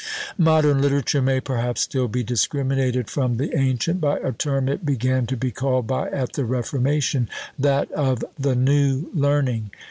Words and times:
Modern 0.39 0.81
literature 0.81 1.21
may, 1.21 1.41
perhaps, 1.41 1.81
still 1.81 2.07
be 2.07 2.23
discriminated 2.23 3.07
from 3.07 3.37
the 3.37 3.55
ancient, 3.55 4.01
by 4.01 4.17
a 4.17 4.31
term 4.31 4.67
it 4.67 4.83
began 4.83 5.27
to 5.27 5.37
be 5.37 5.51
called 5.51 5.85
by 5.85 6.09
at 6.09 6.33
the 6.33 6.43
Reformation, 6.43 7.29
that 7.59 7.91
of 7.91 8.25
"the 8.39 8.55
New 8.55 9.11
Learning." 9.13 9.69